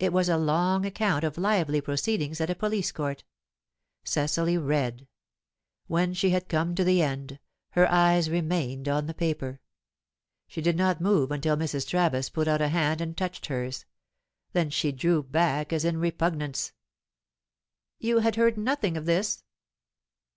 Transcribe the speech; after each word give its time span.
It 0.00 0.12
was 0.12 0.28
a 0.28 0.36
long 0.36 0.84
account 0.84 1.22
of 1.22 1.38
lively 1.38 1.80
proceedings 1.80 2.40
at 2.40 2.50
a 2.50 2.54
police 2.56 2.90
court. 2.90 3.22
Cecily 4.02 4.58
read. 4.58 5.06
When 5.86 6.14
she 6.14 6.30
had 6.30 6.48
come 6.48 6.74
to 6.74 6.82
the 6.82 7.00
end, 7.00 7.38
her 7.70 7.88
eyes 7.88 8.28
remained 8.28 8.88
on 8.88 9.06
the 9.06 9.14
paper. 9.14 9.60
She 10.48 10.60
did 10.62 10.76
not 10.76 11.00
move 11.00 11.30
until 11.30 11.56
Mrs. 11.56 11.86
Travis 11.86 12.28
put 12.28 12.48
out 12.48 12.60
a 12.60 12.70
hand 12.70 13.00
and 13.00 13.16
touched 13.16 13.46
hers; 13.46 13.84
then 14.52 14.68
she 14.68 14.90
drew 14.90 15.22
back, 15.22 15.72
as 15.72 15.84
in 15.84 15.98
repugnance. 16.00 16.72
"You 18.00 18.18
had 18.18 18.34
heard 18.34 18.58
nothing 18.58 18.96
of 18.96 19.06
this?" 19.06 19.44